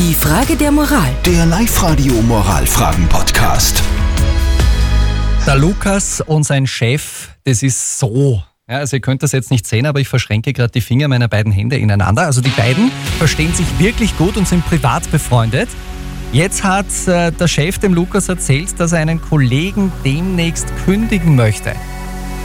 Die 0.00 0.14
Frage 0.14 0.56
der 0.56 0.72
Moral. 0.72 1.14
Der 1.26 1.44
Live-Radio 1.44 2.14
Moralfragen-Podcast. 2.22 3.82
Der 5.46 5.56
Lukas 5.56 6.22
und 6.22 6.44
sein 6.44 6.66
Chef, 6.66 7.28
das 7.44 7.62
ist 7.62 7.98
so. 7.98 8.42
Ja, 8.66 8.78
also 8.78 8.96
ihr 8.96 9.02
könnt 9.02 9.22
das 9.22 9.32
jetzt 9.32 9.50
nicht 9.50 9.66
sehen, 9.66 9.84
aber 9.84 10.00
ich 10.00 10.08
verschränke 10.08 10.54
gerade 10.54 10.72
die 10.72 10.80
Finger 10.80 11.06
meiner 11.06 11.28
beiden 11.28 11.52
Hände 11.52 11.76
ineinander. 11.76 12.22
Also 12.22 12.40
die 12.40 12.48
beiden 12.48 12.90
verstehen 13.18 13.52
sich 13.52 13.66
wirklich 13.78 14.16
gut 14.16 14.38
und 14.38 14.48
sind 14.48 14.64
privat 14.64 15.10
befreundet. 15.10 15.68
Jetzt 16.32 16.64
hat 16.64 16.86
äh, 17.06 17.30
der 17.30 17.46
Chef 17.46 17.76
dem 17.78 17.92
Lukas 17.92 18.30
erzählt, 18.30 18.80
dass 18.80 18.92
er 18.92 19.00
einen 19.00 19.20
Kollegen 19.20 19.92
demnächst 20.02 20.68
kündigen 20.86 21.36
möchte. 21.36 21.74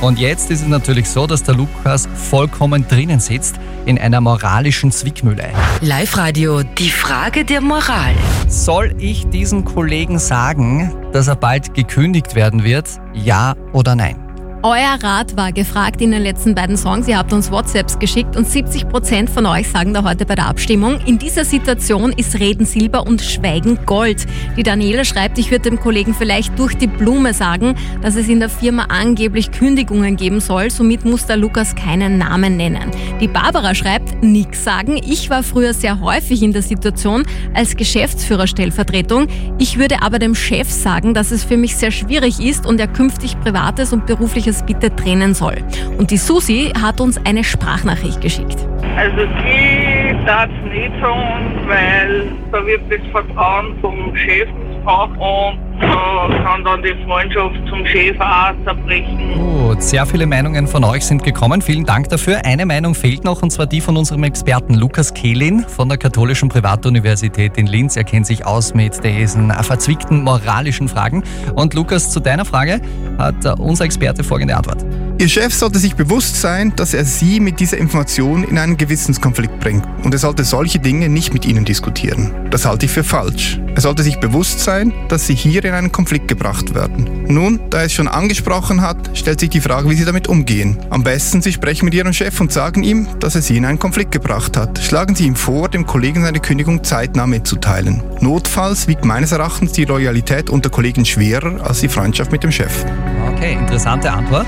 Und 0.01 0.19
jetzt 0.19 0.51
ist 0.51 0.61
es 0.61 0.67
natürlich 0.67 1.09
so, 1.09 1.25
dass 1.25 1.43
der 1.43 1.55
Lukas 1.55 2.07
vollkommen 2.13 2.87
drinnen 2.87 3.19
sitzt 3.19 3.55
in 3.85 3.97
einer 3.97 4.21
moralischen 4.21 4.91
Zwickmühle. 4.91 5.49
Live-Radio. 5.81 6.63
Die 6.63 6.89
Frage 6.89 7.45
der 7.45 7.61
Moral. 7.61 8.13
Soll 8.47 8.93
ich 8.99 9.27
diesem 9.27 9.63
Kollegen 9.65 10.19
sagen, 10.19 10.93
dass 11.11 11.27
er 11.27 11.35
bald 11.35 11.73
gekündigt 11.73 12.35
werden 12.35 12.63
wird? 12.63 12.87
Ja 13.13 13.55
oder 13.73 13.95
nein? 13.95 14.24
Euer 14.67 14.97
Rat 15.03 15.37
war 15.37 15.51
gefragt 15.51 16.01
in 16.01 16.09
den 16.09 16.23
letzten 16.23 16.55
beiden 16.55 16.75
Songs. 16.75 17.07
Ihr 17.07 17.19
habt 17.19 17.31
uns 17.31 17.51
WhatsApps 17.51 17.99
geschickt 17.99 18.35
und 18.35 18.49
70 18.49 18.89
Prozent 18.89 19.29
von 19.29 19.45
euch 19.45 19.69
sagen 19.69 19.93
da 19.93 20.03
heute 20.03 20.25
bei 20.25 20.33
der 20.33 20.47
Abstimmung, 20.47 20.99
in 21.05 21.19
dieser 21.19 21.45
Situation 21.45 22.11
ist 22.11 22.39
Reden 22.39 22.65
Silber 22.65 23.05
und 23.05 23.21
Schweigen 23.21 23.77
Gold. 23.85 24.25
Die 24.57 24.63
Daniela 24.63 25.05
schreibt, 25.05 25.37
ich 25.37 25.51
würde 25.51 25.69
dem 25.69 25.79
Kollegen 25.79 26.15
vielleicht 26.15 26.57
durch 26.57 26.75
die 26.75 26.87
Blume 26.87 27.35
sagen, 27.35 27.75
dass 28.01 28.15
es 28.15 28.27
in 28.27 28.39
der 28.39 28.49
Firma 28.49 28.85
angeblich 28.89 29.51
Kündigungen 29.51 30.15
geben 30.15 30.39
soll. 30.39 30.71
Somit 30.71 31.05
muss 31.05 31.27
der 31.27 31.37
Lukas 31.37 31.75
keinen 31.75 32.17
Namen 32.17 32.57
nennen. 32.57 32.89
Die 33.21 33.27
Barbara 33.27 33.75
schreibt, 33.75 34.23
nix 34.23 34.63
sagen. 34.63 34.97
Ich 34.97 35.29
war 35.29 35.43
früher 35.43 35.75
sehr 35.75 35.99
häufig 35.99 36.41
in 36.41 36.53
der 36.53 36.63
Situation 36.63 37.23
als 37.53 37.75
Geschäftsführerstellvertretung. 37.75 39.27
Ich 39.59 39.77
würde 39.77 40.01
aber 40.01 40.17
dem 40.17 40.33
Chef 40.33 40.71
sagen, 40.71 41.13
dass 41.13 41.29
es 41.29 41.43
für 41.43 41.55
mich 41.55 41.75
sehr 41.75 41.91
schwierig 41.91 42.39
ist 42.39 42.65
und 42.65 42.79
er 42.79 42.87
künftig 42.87 43.39
privates 43.41 43.93
und 43.93 44.07
berufliches 44.07 44.54
bitte 44.63 44.95
trennen 44.95 45.33
soll. 45.33 45.57
Und 45.97 46.11
die 46.11 46.17
Susi 46.17 46.71
hat 46.81 47.01
uns 47.01 47.19
eine 47.25 47.43
Sprachnachricht 47.43 48.21
geschickt. 48.21 48.57
Also 48.97 49.21
sie 49.43 50.25
darf 50.25 50.49
es 50.49 50.71
nicht 50.71 50.91
sagen, 51.01 51.67
weil 51.67 52.31
da 52.51 52.65
wird 52.65 52.81
das 52.89 52.99
Vertrauen 53.11 53.75
vom 53.81 54.15
Chef 54.15 54.47
missbraucht 54.85 55.11
und 55.11 55.81
da 55.81 56.43
kann 56.43 56.63
dann 56.63 56.81
die 56.81 56.95
Freundschaft 57.05 57.55
zum 57.67 57.85
Chef 57.85 58.15
auch 58.19 58.53
zerbrechen. 58.63 59.33
Gut, 59.33 59.81
sehr 59.81 60.05
viele 60.05 60.25
Meinungen 60.25 60.67
von 60.67 60.83
euch 60.83 61.05
sind 61.05 61.23
gekommen. 61.23 61.61
Vielen 61.61 61.85
Dank 61.85 62.09
dafür. 62.09 62.45
Eine 62.45 62.65
Meinung 62.65 62.95
fehlt 62.95 63.23
noch 63.23 63.41
und 63.41 63.51
zwar 63.51 63.65
die 63.65 63.81
von 63.81 63.97
unserem 63.97 64.23
Experten 64.23 64.75
Lukas 64.75 65.13
Kehlin 65.13 65.65
von 65.67 65.89
der 65.89 65.97
Katholischen 65.97 66.49
Privatuniversität 66.49 67.57
in 67.57 67.67
Linz. 67.67 67.97
Er 67.97 68.03
kennt 68.03 68.27
sich 68.27 68.45
aus 68.45 68.73
mit 68.73 69.03
diesen 69.03 69.51
verzwickten 69.51 70.23
moralischen 70.23 70.87
Fragen. 70.87 71.23
Und 71.55 71.73
Lukas, 71.73 72.11
zu 72.11 72.19
deiner 72.19 72.45
Frage 72.45 72.79
hat 73.17 73.59
unser 73.59 73.85
Experte 73.85 74.23
folgende 74.23 74.55
Antwort. 74.55 74.85
Ihr 75.17 75.29
Chef 75.29 75.53
sollte 75.53 75.79
sich 75.79 75.95
bewusst 75.95 76.41
sein, 76.41 76.75
dass 76.75 76.93
er 76.93 77.05
Sie 77.05 77.39
mit 77.39 77.61
dieser 77.61 77.77
Information 77.77 78.43
in 78.43 78.57
einen 78.57 78.75
Gewissenskonflikt 78.75 79.61
bringt 79.61 79.87
und 80.03 80.13
er 80.13 80.19
sollte 80.19 80.43
solche 80.43 80.79
Dinge 80.79 81.07
nicht 81.07 81.33
mit 81.33 81.45
Ihnen 81.45 81.63
diskutieren. 81.63 82.49
Das 82.51 82.65
halte 82.65 82.85
ich 82.85 82.91
für 82.91 83.05
falsch. 83.05 83.61
Er 83.75 83.81
sollte 83.81 84.03
sich 84.03 84.19
bewusst 84.19 84.59
sein, 84.59 84.93
dass 85.07 85.25
Sie 85.25 85.33
hier 85.33 85.63
in 85.63 85.73
einen 85.73 85.93
Konflikt 85.93 86.27
gebracht 86.27 86.75
werden. 86.75 87.25
Nun, 87.29 87.61
da 87.69 87.79
er 87.79 87.85
es 87.85 87.93
schon 87.93 88.09
angesprochen 88.09 88.81
hat, 88.81 88.97
stellt 89.13 89.39
sich 89.39 89.49
die 89.49 89.61
Frage, 89.61 89.89
wie 89.89 89.95
Sie 89.95 90.03
damit 90.03 90.27
umgehen. 90.27 90.77
Am 90.89 91.03
besten, 91.03 91.41
Sie 91.41 91.53
sprechen 91.53 91.85
mit 91.85 91.93
Ihrem 91.93 92.11
Chef 92.11 92.41
und 92.41 92.51
sagen 92.51 92.83
ihm, 92.83 93.07
dass 93.21 93.35
er 93.35 93.41
Sie 93.41 93.55
in 93.55 93.65
einen 93.65 93.79
Konflikt 93.79 94.11
gebracht 94.11 94.57
hat. 94.57 94.79
Schlagen 94.79 95.15
Sie 95.15 95.27
ihm 95.27 95.37
vor, 95.37 95.69
dem 95.69 95.85
Kollegen 95.85 96.23
seine 96.23 96.41
Kündigung 96.41 96.83
zeitnah 96.83 97.25
mitzuteilen. 97.25 98.03
Notfalls 98.19 98.89
wiegt 98.89 99.05
meines 99.05 99.31
Erachtens 99.31 99.71
die 99.71 99.85
Loyalität 99.85 100.49
unter 100.49 100.69
Kollegen 100.69 101.05
schwerer 101.05 101.63
als 101.63 101.79
die 101.79 101.89
Freundschaft 101.89 102.33
mit 102.33 102.43
dem 102.43 102.51
Chef. 102.51 102.85
Okay, 103.33 103.53
interessante 103.53 104.11
Antwort. 104.11 104.47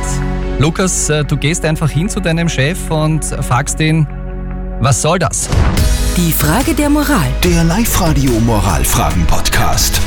Lukas, 0.60 1.10
äh, 1.10 1.24
du 1.24 1.38
gehst 1.38 1.64
einfach 1.66 1.90
hin 1.90 2.10
zu 2.10 2.20
deinem 2.20 2.50
Chef 2.50 2.90
und 2.90 3.24
fragst 3.26 3.80
ihn, 3.80 4.08
was 4.80 5.02
soll 5.02 5.20
das? 5.20 5.50
Die 6.16 6.32
Frage 6.32 6.74
der 6.74 6.90
Moral. 6.90 7.30
Der 7.44 7.64
Live-Radio 7.64 8.32
Moralfragen-Podcast. 8.40 10.02